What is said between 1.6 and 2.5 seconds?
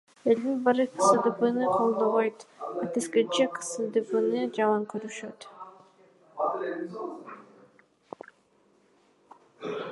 колдобойт,